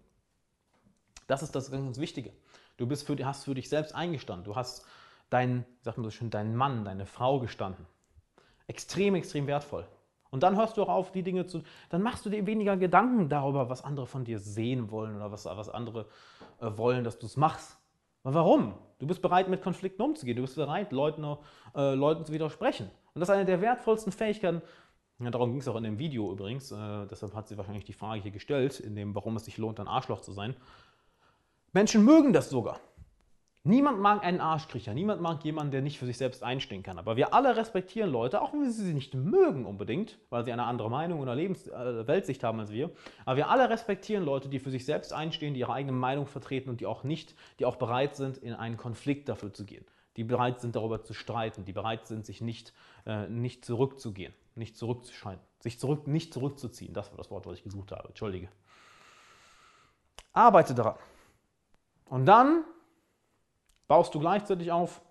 Das 1.27 1.41
ist 1.41 1.55
das 1.55 1.71
ganz 1.71 1.98
Wichtige. 1.98 2.33
Du 2.77 2.86
bist 2.86 3.07
für, 3.07 3.17
hast 3.25 3.45
für 3.45 3.55
dich 3.55 3.69
selbst 3.69 3.95
eingestanden. 3.95 4.43
Du 4.43 4.55
hast 4.55 4.86
deinen, 5.29 5.65
sagt 5.81 5.98
man 5.98 6.03
so 6.03 6.12
schön, 6.12 6.29
deinen 6.29 6.55
Mann, 6.55 6.86
deine 6.86 7.05
Frau 7.05 7.39
gestanden. 7.39 7.88
Extrem, 8.67 9.15
extrem 9.15 9.48
wertvoll. 9.48 9.88
Und 10.31 10.43
dann 10.43 10.57
hörst 10.57 10.77
du 10.77 10.83
auch 10.83 10.89
auf, 10.89 11.11
die 11.11 11.23
Dinge 11.23 11.45
zu. 11.45 11.61
Dann 11.89 12.01
machst 12.01 12.25
du 12.25 12.29
dir 12.29 12.45
weniger 12.45 12.77
Gedanken 12.77 13.29
darüber, 13.29 13.69
was 13.69 13.83
andere 13.83 14.07
von 14.07 14.23
dir 14.23 14.39
sehen 14.39 14.89
wollen 14.89 15.15
oder 15.17 15.31
was, 15.31 15.45
was 15.45 15.69
andere 15.69 16.07
äh, 16.59 16.71
wollen, 16.75 17.03
dass 17.03 17.19
du 17.19 17.25
es 17.25 17.38
machst. 17.38 17.77
Warum? 18.23 18.75
Du 19.00 19.07
bist 19.07 19.21
bereit, 19.21 19.50
mit 19.50 19.61
Konflikten 19.61 20.01
umzugehen. 20.01 20.38
Du 20.38 20.43
bist 20.43 20.55
bereit, 20.55 20.91
Leuten, 20.91 21.25
äh, 21.75 21.93
Leuten 21.95 22.25
zu 22.25 22.31
widersprechen. 22.31 22.89
Und 23.13 23.19
das 23.19 23.29
ist 23.29 23.35
eine 23.35 23.45
der 23.45 23.61
wertvollsten 23.61 24.13
Fähigkeiten. 24.13 24.61
Ja, 25.19 25.29
darum 25.31 25.51
ging 25.51 25.59
es 25.59 25.67
auch 25.67 25.75
in 25.75 25.83
dem 25.83 26.00
Video 26.00 26.31
übrigens. 26.31 26.71
Äh, 26.71 27.07
deshalb 27.07 27.35
hat 27.35 27.47
sie 27.47 27.57
wahrscheinlich 27.57 27.83
die 27.83 27.93
Frage 27.93 28.21
hier 28.21 28.31
gestellt, 28.31 28.79
in 28.79 28.95
dem, 28.95 29.13
warum 29.15 29.35
es 29.35 29.45
sich 29.45 29.57
lohnt, 29.57 29.79
ein 29.79 29.88
Arschloch 29.88 30.21
zu 30.21 30.31
sein. 30.31 30.55
Menschen 31.73 32.05
mögen 32.05 32.31
das 32.31 32.50
sogar. 32.50 32.79
Niemand 33.63 34.00
mag 34.00 34.24
einen 34.24 34.41
Arschkriecher, 34.41 34.96
niemand 34.96 35.22
mag 35.22 35.46
jemanden, 35.46 35.72
der 35.72 35.84
nicht 35.84 36.00
für 36.00 36.08
sich 36.08 36.18
selbst 36.18 36.41
einstehen 36.41 36.82
kann. 36.82 36.98
Aber 36.98 37.15
wir 37.15 37.32
alle 37.36 37.56
respektieren 37.56 38.10
Leute, 38.10 38.41
auch 38.41 38.53
wenn 38.53 38.63
wir 38.63 38.72
sie 38.72 38.91
nicht 38.91 39.13
mögen 39.13 39.68
unbedingt, 39.68 40.18
weil 40.32 40.44
sie 40.44 40.51
eine 40.51 40.63
andere 40.63 40.89
Meinung 40.89 41.20
oder 41.20 41.36
Lebens 41.36 41.68
äh, 41.68 42.08
Weltsicht 42.08 42.44
haben 42.44 42.60
als 42.60 42.72
wir. 42.72 42.89
Aber 43.24 43.38
wir 43.38 43.50
alle 43.51 43.70
respektieren 43.70 44.25
Leute, 44.25 44.50
die 44.50 44.58
für 44.58 44.72
sich 44.72 44.84
selbst 44.84 45.13
einstehen, 45.13 45.53
die 45.53 45.60
ihre 45.60 45.74
eigene 45.74 45.91
Meinung 45.91 46.25
vertreten 46.25 46.72
und 46.72 46.82
die 46.82 46.88
auch 46.88 47.03
nicht, 47.03 47.36
die 47.60 47.65
auch 47.65 47.75
bereit 47.75 48.15
sind, 48.15 48.39
in 48.39 48.56
einen 48.56 48.77
Konflikt 48.77 49.30
dafür 49.30 49.53
zu 49.53 49.63
gehen. 49.63 49.86
Die 50.18 50.24
bereit 50.24 50.60
sind, 50.60 50.75
darüber 50.75 51.03
zu 51.03 51.13
streiten, 51.13 51.63
die 51.63 51.72
bereit 51.72 52.08
sind, 52.08 52.25
sich 52.25 52.41
nicht, 52.41 52.74
äh, 53.06 53.27
nicht 53.27 53.63
zurückzugehen, 53.63 54.34
nicht 54.56 54.75
zurückzuscheiden, 54.75 55.41
sich 55.60 55.80
zurück, 55.80 56.08
nicht 56.08 56.34
zurückzuziehen. 56.34 56.96
Das 56.96 57.12
war 57.12 57.18
das 57.18 57.30
Wort, 57.30 57.46
was 57.46 57.60
ich 57.60 57.63
gesucht 57.63 57.91
habe. 57.91 58.08
Entschuldige. 58.08 58.50
Arbeite 60.34 60.74
daran. 60.74 60.96
Und 62.10 62.25
dann 62.25 62.63
baust 63.91 64.15
du 64.15 64.21
gleichzeitig 64.21 64.71
auf, 64.71 65.01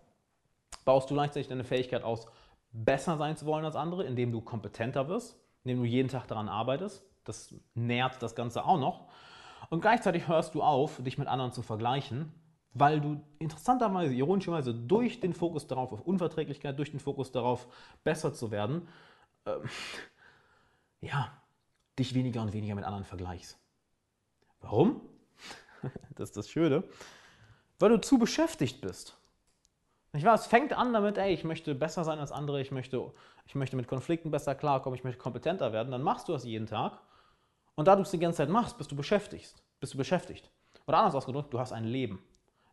baust 0.86 1.10
du 1.10 1.14
gleichzeitig 1.14 1.48
deine 1.48 1.64
Fähigkeit 1.64 2.02
aus, 2.02 2.26
besser 2.72 3.18
sein 3.18 3.36
zu 3.36 3.44
wollen 3.44 3.66
als 3.66 3.76
andere, 3.76 4.04
indem 4.04 4.32
du 4.32 4.40
kompetenter 4.40 5.06
wirst, 5.06 5.38
indem 5.64 5.80
du 5.80 5.84
jeden 5.84 6.08
Tag 6.08 6.26
daran 6.28 6.48
arbeitest. 6.48 7.04
Das 7.24 7.54
nährt 7.74 8.22
das 8.22 8.34
Ganze 8.34 8.64
auch 8.64 8.78
noch. 8.78 9.10
Und 9.68 9.82
gleichzeitig 9.82 10.28
hörst 10.28 10.54
du 10.54 10.62
auf, 10.62 10.96
dich 11.02 11.18
mit 11.18 11.28
anderen 11.28 11.52
zu 11.52 11.60
vergleichen, 11.60 12.32
weil 12.72 13.02
du 13.02 13.20
interessanterweise, 13.38 14.14
ironischerweise, 14.14 14.72
durch 14.72 15.20
den 15.20 15.34
Fokus 15.34 15.66
darauf, 15.66 15.92
auf 15.92 16.00
Unverträglichkeit, 16.00 16.78
durch 16.78 16.90
den 16.90 17.00
Fokus 17.00 17.32
darauf, 17.32 17.68
besser 18.02 18.32
zu 18.32 18.50
werden, 18.50 18.88
äh, 19.44 19.56
ja, 21.02 21.30
dich 21.98 22.14
weniger 22.14 22.40
und 22.40 22.54
weniger 22.54 22.76
mit 22.76 22.84
anderen 22.84 23.04
vergleichst. 23.04 23.58
Warum? 24.62 25.02
das 26.14 26.30
ist 26.30 26.38
das 26.38 26.48
Schöne 26.48 26.82
weil 27.80 27.90
du 27.90 28.00
zu 28.00 28.18
beschäftigt 28.18 28.80
bist. 28.80 29.16
Nicht 30.12 30.24
wahr? 30.24 30.34
Es 30.34 30.46
fängt 30.46 30.72
an 30.72 30.92
damit, 30.92 31.18
ey, 31.18 31.32
ich 31.32 31.44
möchte 31.44 31.74
besser 31.74 32.04
sein 32.04 32.18
als 32.18 32.32
andere, 32.32 32.60
ich 32.60 32.70
möchte, 32.70 33.12
ich 33.46 33.54
möchte 33.54 33.76
mit 33.76 33.88
Konflikten 33.88 34.30
besser 34.30 34.54
klarkommen, 34.54 34.96
ich 34.96 35.04
möchte 35.04 35.20
kompetenter 35.20 35.72
werden. 35.72 35.90
Dann 35.90 36.02
machst 36.02 36.28
du 36.28 36.32
das 36.32 36.44
jeden 36.44 36.66
Tag. 36.66 37.00
Und 37.74 37.88
da 37.88 37.96
du 37.96 38.02
es 38.02 38.10
die 38.10 38.18
ganze 38.18 38.38
Zeit 38.38 38.48
machst, 38.48 38.76
bist 38.76 38.90
du 38.92 38.96
beschäftigt. 38.96 39.54
Bist 39.80 39.94
du 39.94 39.98
beschäftigt. 39.98 40.50
Oder 40.86 40.98
anders 40.98 41.14
ausgedrückt, 41.14 41.52
du 41.52 41.58
hast 41.58 41.72
ein 41.72 41.84
Leben. 41.84 42.22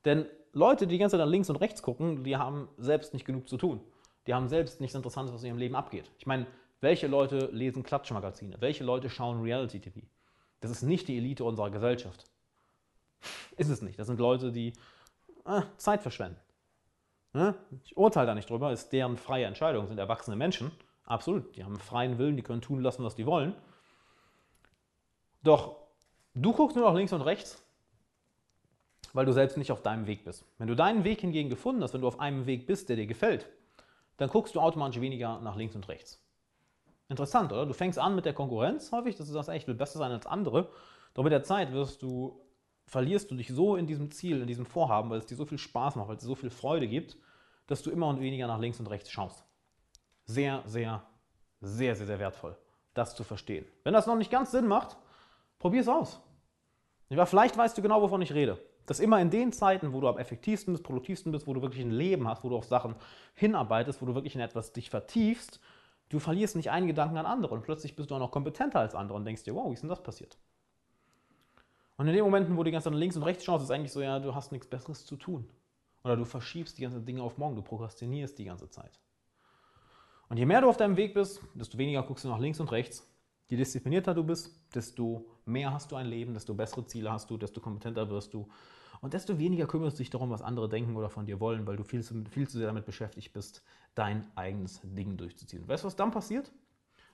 Denn 0.03 0.25
Leute, 0.51 0.87
die 0.87 0.95
die 0.95 0.99
ganze 0.99 1.17
Zeit 1.17 1.25
nach 1.25 1.31
links 1.31 1.49
und 1.49 1.57
rechts 1.57 1.81
gucken, 1.81 2.23
die 2.23 2.35
haben 2.35 2.67
selbst 2.77 3.13
nicht 3.13 3.25
genug 3.25 3.47
zu 3.47 3.57
tun. 3.57 3.81
Die 4.25 4.33
haben 4.33 4.49
selbst 4.49 4.81
nichts 4.81 4.95
Interessantes, 4.95 5.33
was 5.33 5.43
in 5.43 5.49
ihrem 5.49 5.59
Leben 5.59 5.75
abgeht. 5.75 6.11
Ich 6.17 6.25
meine, 6.25 6.47
welche 6.81 7.07
Leute 7.07 7.49
lesen 7.51 7.83
Klatschmagazine? 7.83 8.57
Welche 8.59 8.83
Leute 8.83 9.09
schauen 9.09 9.41
Reality 9.41 9.79
TV? 9.79 10.01
Das 10.59 10.71
ist 10.71 10.81
nicht 10.81 11.07
die 11.07 11.17
Elite 11.17 11.43
unserer 11.43 11.69
Gesellschaft. 11.69 12.25
Ist 13.57 13.69
es 13.69 13.81
nicht. 13.81 13.97
Das 13.97 14.07
sind 14.07 14.19
Leute, 14.19 14.51
die 14.51 14.73
Zeit 15.77 16.01
verschwenden. 16.01 16.39
Ne? 17.33 17.55
Ich 17.83 17.95
urteile 17.95 18.27
da 18.27 18.35
nicht 18.35 18.49
drüber, 18.49 18.71
ist 18.71 18.89
deren 18.89 19.17
freie 19.17 19.45
Entscheidung, 19.45 19.87
sind 19.87 19.97
erwachsene 19.97 20.35
Menschen. 20.35 20.71
Absolut, 21.05 21.55
die 21.55 21.63
haben 21.63 21.77
freien 21.77 22.17
Willen, 22.17 22.35
die 22.35 22.43
können 22.43 22.61
tun 22.61 22.81
lassen, 22.81 23.03
was 23.03 23.15
die 23.15 23.25
wollen. 23.25 23.55
Doch 25.43 25.77
du 26.33 26.53
guckst 26.53 26.75
nur 26.75 26.85
nach 26.85 26.95
links 26.95 27.13
und 27.13 27.21
rechts, 27.21 27.63
weil 29.13 29.25
du 29.25 29.31
selbst 29.31 29.57
nicht 29.57 29.71
auf 29.71 29.81
deinem 29.81 30.07
Weg 30.07 30.25
bist. 30.25 30.45
Wenn 30.57 30.67
du 30.67 30.75
deinen 30.75 31.03
Weg 31.03 31.21
hingegen 31.21 31.49
gefunden 31.49 31.81
hast, 31.83 31.93
wenn 31.93 32.01
du 32.01 32.07
auf 32.07 32.19
einem 32.19 32.45
Weg 32.45 32.67
bist, 32.67 32.89
der 32.89 32.95
dir 32.95 33.07
gefällt, 33.07 33.47
dann 34.17 34.29
guckst 34.29 34.55
du 34.55 34.59
automatisch 34.59 34.99
weniger 34.99 35.39
nach 35.41 35.55
links 35.55 35.75
und 35.75 35.87
rechts. 35.87 36.21
Interessant, 37.09 37.53
oder? 37.53 37.65
Du 37.65 37.73
fängst 37.73 37.99
an 37.99 38.15
mit 38.15 38.25
der 38.25 38.33
Konkurrenz 38.33 38.91
häufig, 38.91 39.15
dass 39.15 39.27
du 39.27 39.33
sagst, 39.33 39.49
ey, 39.49 39.57
ich 39.57 39.67
will 39.67 39.75
besser 39.75 39.99
sein 39.99 40.11
als 40.11 40.25
andere. 40.25 40.69
Doch 41.13 41.23
mit 41.23 41.31
der 41.31 41.43
Zeit 41.43 41.71
wirst 41.71 42.01
du 42.01 42.41
verlierst 42.87 43.29
du 43.29 43.35
dich 43.35 43.49
so 43.49 43.75
in 43.75 43.85
diesem 43.85 44.09
Ziel, 44.11 44.41
in 44.41 44.47
diesem 44.47 44.65
Vorhaben, 44.65 45.09
weil 45.09 45.19
es 45.19 45.25
dir 45.25 45.35
so 45.35 45.45
viel 45.45 45.57
Spaß 45.57 45.95
macht, 45.95 46.07
weil 46.07 46.15
es 46.15 46.21
dir 46.21 46.27
so 46.27 46.35
viel 46.35 46.49
Freude 46.49 46.87
gibt, 46.87 47.17
dass 47.67 47.83
du 47.83 47.91
immer 47.91 48.07
und 48.07 48.21
weniger 48.21 48.47
nach 48.47 48.59
links 48.59 48.79
und 48.79 48.87
rechts 48.87 49.11
schaust. 49.11 49.43
Sehr, 50.23 50.63
sehr, 50.65 51.03
sehr, 51.61 51.95
sehr, 51.95 52.07
sehr 52.07 52.19
wertvoll, 52.19 52.57
das 52.93 53.15
zu 53.15 53.23
verstehen. 53.23 53.65
Wenn 53.83 53.93
das 53.93 54.07
noch 54.07 54.15
nicht 54.15 54.31
ganz 54.31 54.51
Sinn 54.51 54.67
macht, 54.67 54.97
probier 55.59 55.81
es 55.81 55.87
aus. 55.87 56.21
Vielleicht 57.09 57.57
weißt 57.57 57.77
du 57.77 57.81
genau, 57.81 58.01
wovon 58.01 58.21
ich 58.21 58.33
rede. 58.33 58.59
Dass 58.85 59.01
immer 59.01 59.19
in 59.19 59.29
den 59.29 59.51
Zeiten, 59.51 59.91
wo 59.91 59.99
du 59.99 60.07
am 60.07 60.17
effektivsten 60.17 60.73
bist, 60.73 60.83
produktivsten 60.85 61.31
bist, 61.33 61.45
wo 61.45 61.53
du 61.53 61.61
wirklich 61.61 61.83
ein 61.83 61.91
Leben 61.91 62.27
hast, 62.27 62.43
wo 62.45 62.49
du 62.49 62.55
auf 62.55 62.65
Sachen 62.65 62.95
hinarbeitest, 63.35 64.01
wo 64.01 64.05
du 64.05 64.15
wirklich 64.15 64.35
in 64.35 64.41
etwas 64.41 64.71
dich 64.71 64.89
vertiefst, 64.89 65.59
du 66.07 66.19
verlierst 66.19 66.55
nicht 66.55 66.71
einen 66.71 66.87
Gedanken 66.87 67.17
an 67.17 67.25
andere 67.25 67.53
und 67.53 67.63
plötzlich 67.63 67.97
bist 67.97 68.11
du 68.11 68.15
auch 68.15 68.19
noch 68.19 68.31
kompetenter 68.31 68.79
als 68.79 68.95
andere 68.95 69.17
und 69.17 69.25
denkst 69.25 69.43
dir, 69.43 69.55
wow, 69.55 69.69
wie 69.69 69.73
ist 69.73 69.81
denn 69.81 69.89
das 69.89 70.03
passiert? 70.03 70.37
Und 71.97 72.07
in 72.07 72.13
den 72.13 72.23
Momenten, 72.23 72.55
wo 72.55 72.59
du 72.59 72.65
die 72.65 72.71
ganze 72.71 72.85
Zeit 72.85 72.93
nach 72.93 72.99
links 72.99 73.17
und 73.17 73.23
rechts 73.23 73.43
schaust, 73.43 73.63
ist 73.63 73.71
eigentlich 73.71 73.91
so, 73.91 74.01
ja, 74.01 74.19
du 74.19 74.33
hast 74.33 74.51
nichts 74.51 74.67
Besseres 74.67 75.05
zu 75.05 75.15
tun. 75.15 75.49
Oder 76.03 76.15
du 76.15 76.25
verschiebst 76.25 76.77
die 76.77 76.83
ganzen 76.83 77.05
Dinge 77.05 77.23
auf 77.23 77.37
morgen, 77.37 77.55
du 77.55 77.61
prokrastinierst 77.61 78.37
die 78.37 78.45
ganze 78.45 78.69
Zeit. 78.69 78.99
Und 80.29 80.37
je 80.37 80.45
mehr 80.45 80.61
du 80.61 80.69
auf 80.69 80.77
deinem 80.77 80.95
Weg 80.95 81.13
bist, 81.13 81.41
desto 81.55 81.77
weniger 81.77 82.03
guckst 82.03 82.23
du 82.23 82.29
nach 82.29 82.39
links 82.39 82.59
und 82.59 82.71
rechts. 82.71 83.07
Je 83.49 83.57
disziplinierter 83.57 84.13
du 84.13 84.23
bist, 84.23 84.59
desto 84.75 85.25
mehr 85.45 85.73
hast 85.73 85.91
du 85.91 85.95
ein 85.95 86.05
Leben, 86.05 86.33
desto 86.33 86.53
bessere 86.53 86.85
Ziele 86.85 87.11
hast 87.11 87.29
du, 87.29 87.37
desto 87.37 87.61
kompetenter 87.61 88.09
wirst 88.09 88.33
du. 88.33 88.47
Und 89.01 89.13
desto 89.13 89.37
weniger 89.39 89.67
kümmerst 89.67 89.97
du 89.97 90.01
dich 90.01 90.09
darum, 90.09 90.29
was 90.29 90.41
andere 90.41 90.67
denken 90.69 90.95
oder 90.95 91.09
von 91.09 91.25
dir 91.25 91.39
wollen, 91.39 91.65
weil 91.65 91.77
du 91.77 91.83
viel 91.83 92.03
zu, 92.03 92.23
viel 92.29 92.47
zu 92.47 92.57
sehr 92.57 92.67
damit 92.67 92.85
beschäftigt 92.85 93.31
bist, 93.33 93.63
dein 93.95 94.25
eigenes 94.35 94.81
Ding 94.83 95.17
durchzuziehen. 95.17 95.67
Weißt 95.67 95.83
du, 95.83 95.87
was 95.87 95.95
dann 95.95 96.11
passiert? 96.11 96.51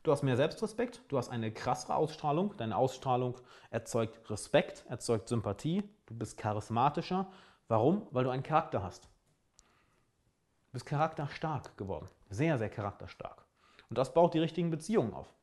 Du 0.04 0.12
hast 0.12 0.22
mehr 0.22 0.36
Selbstrespekt, 0.36 1.02
du 1.08 1.18
hast 1.18 1.30
eine 1.30 1.52
krassere 1.52 1.96
Ausstrahlung. 1.96 2.54
Deine 2.58 2.76
Ausstrahlung 2.76 3.36
erzeugt 3.70 4.30
Respekt, 4.30 4.84
erzeugt 4.90 5.30
Sympathie, 5.30 5.84
du 6.08 6.14
bist 6.14 6.38
charismatischer. 6.38 7.32
Warum? 7.70 8.06
Weil 8.12 8.26
du 8.26 8.30
einen 8.30 8.44
Charakter 8.44 8.84
hast. 8.84 9.06
Du 9.06 10.74
bist 10.74 10.86
charakterstark 10.86 11.78
geworden. 11.78 12.10
Sehr, 12.30 12.58
sehr 12.58 12.70
charakterstark. 12.70 13.46
Und 13.90 13.98
das 13.98 14.14
baut 14.14 14.34
die 14.34 14.40
richtigen 14.40 14.72
Beziehungen 14.72 15.14
auf. 15.14 15.34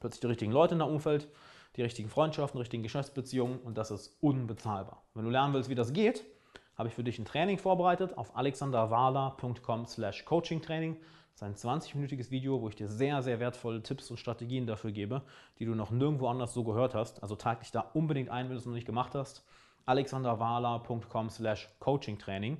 Plötzlich 0.00 0.20
die 0.20 0.28
richtigen 0.28 0.52
Leute 0.52 0.74
in 0.74 0.78
deinem 0.78 0.94
Umfeld, 0.94 1.28
die 1.76 1.82
richtigen 1.82 2.08
Freundschaften, 2.08 2.56
die 2.56 2.62
richtigen 2.62 2.82
Geschäftsbeziehungen 2.84 3.58
und 3.60 3.76
das 3.76 3.90
ist 3.90 4.16
unbezahlbar. 4.22 5.02
Wenn 5.12 5.24
du 5.24 5.30
lernen 5.30 5.52
willst, 5.52 5.68
wie 5.68 5.74
das 5.74 5.92
geht, 5.92 6.24
habe 6.76 6.88
ich 6.88 6.94
für 6.94 7.04
dich 7.04 7.18
ein 7.18 7.26
Training 7.26 7.58
vorbereitet 7.58 8.16
auf 8.16 8.34
alexanderwala.com 8.34 9.86
slash 9.86 10.24
coachingtraining. 10.24 10.96
Das 11.38 11.42
ein 11.42 11.54
20-minütiges 11.54 12.30
Video, 12.30 12.62
wo 12.62 12.68
ich 12.70 12.76
dir 12.76 12.88
sehr, 12.88 13.22
sehr 13.22 13.40
wertvolle 13.40 13.82
Tipps 13.82 14.10
und 14.10 14.16
Strategien 14.16 14.66
dafür 14.66 14.90
gebe, 14.90 15.20
die 15.58 15.66
du 15.66 15.74
noch 15.74 15.90
nirgendwo 15.90 16.28
anders 16.28 16.54
so 16.54 16.64
gehört 16.64 16.94
hast. 16.94 17.22
Also 17.22 17.36
trag 17.36 17.60
dich 17.60 17.70
da 17.70 17.80
unbedingt 17.92 18.30
ein, 18.30 18.46
wenn 18.46 18.52
du 18.52 18.58
es 18.58 18.64
noch 18.64 18.72
nicht 18.72 18.86
gemacht 18.86 19.14
hast. 19.14 19.44
alexanderwala.com 19.84 21.28
slash 21.28 21.68
coachingtraining. 21.78 22.56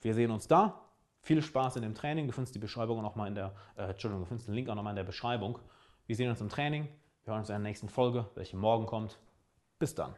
Wir 0.00 0.14
sehen 0.14 0.32
uns 0.32 0.48
da. 0.48 0.80
Viel 1.20 1.40
Spaß 1.40 1.76
in 1.76 1.82
dem 1.82 1.94
Training. 1.94 2.26
Du 2.26 2.32
findest 2.32 2.56
die 2.56 2.58
Beschreibung 2.58 2.98
auch 2.98 3.02
nochmal 3.02 3.28
in 3.28 3.36
der, 3.36 3.54
äh, 3.76 3.84
Entschuldigung, 3.84 4.24
du 4.24 4.28
findest 4.28 4.48
den 4.48 4.54
Link 4.56 4.68
auch 4.68 4.74
nochmal 4.74 4.92
in 4.92 4.96
der 4.96 5.04
Beschreibung. 5.04 5.60
Wir 6.06 6.16
sehen 6.16 6.28
uns 6.28 6.40
im 6.40 6.48
Training. 6.48 6.88
Wir 7.22 7.32
hören 7.32 7.40
uns 7.40 7.48
in 7.48 7.54
der 7.54 7.60
nächsten 7.60 7.88
Folge, 7.88 8.26
welche 8.34 8.56
morgen 8.56 8.86
kommt. 8.86 9.20
Bis 9.78 9.94
dann. 9.94 10.16